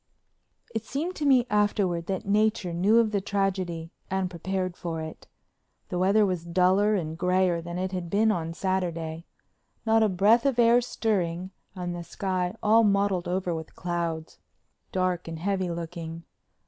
[0.73, 5.27] It seemed to me afterward that Nature knew of the tragedy and prepared for it.
[5.89, 9.27] The weather was duller and grayer than it had been on Saturday,
[9.85, 14.39] not a breath of air stirring and the sky all mottled over with clouds,
[14.91, 16.23] dark and heavy looking.